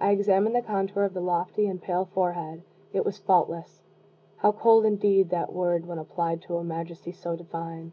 [0.00, 3.82] I examined the contour of the lofty and pale forehead it was faultless
[4.38, 7.92] how cold indeed that word when applied to a majesty so divine!